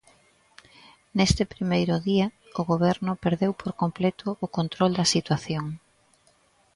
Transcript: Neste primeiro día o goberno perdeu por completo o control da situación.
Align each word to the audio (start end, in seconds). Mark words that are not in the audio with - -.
Neste 1.17 1.43
primeiro 1.53 1.95
día 2.09 2.27
o 2.59 2.61
goberno 2.71 3.11
perdeu 3.23 3.51
por 3.61 3.71
completo 3.81 4.27
o 4.45 4.47
control 4.57 4.91
da 4.99 5.11
situación. 5.15 5.65